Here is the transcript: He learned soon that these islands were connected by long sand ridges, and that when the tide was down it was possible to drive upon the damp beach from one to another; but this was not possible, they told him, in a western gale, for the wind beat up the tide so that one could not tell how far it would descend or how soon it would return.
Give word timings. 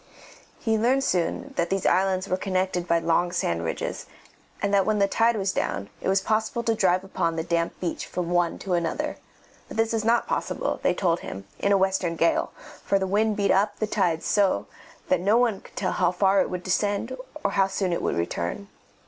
He 0.57 0.79
learned 0.79 1.03
soon 1.03 1.53
that 1.57 1.69
these 1.69 1.85
islands 1.85 2.27
were 2.27 2.35
connected 2.35 2.87
by 2.87 2.97
long 2.97 3.31
sand 3.31 3.63
ridges, 3.63 4.07
and 4.59 4.73
that 4.73 4.83
when 4.83 4.97
the 4.97 5.07
tide 5.07 5.35
was 5.35 5.51
down 5.51 5.91
it 6.01 6.07
was 6.09 6.21
possible 6.21 6.63
to 6.63 6.73
drive 6.73 7.03
upon 7.03 7.35
the 7.35 7.43
damp 7.43 7.79
beach 7.79 8.07
from 8.07 8.31
one 8.31 8.57
to 8.57 8.73
another; 8.73 9.17
but 9.67 9.77
this 9.77 9.93
was 9.93 10.03
not 10.03 10.25
possible, 10.25 10.79
they 10.81 10.95
told 10.95 11.19
him, 11.19 11.45
in 11.59 11.71
a 11.71 11.77
western 11.77 12.15
gale, 12.15 12.51
for 12.83 12.97
the 12.97 13.05
wind 13.05 13.37
beat 13.37 13.51
up 13.51 13.77
the 13.77 13.85
tide 13.85 14.23
so 14.23 14.65
that 15.07 15.19
one 15.19 15.61
could 15.61 15.73
not 15.73 15.75
tell 15.75 15.91
how 15.91 16.09
far 16.11 16.41
it 16.41 16.49
would 16.49 16.63
descend 16.63 17.15
or 17.43 17.51
how 17.51 17.67
soon 17.67 17.93
it 17.93 18.01
would 18.01 18.15
return. 18.17 18.69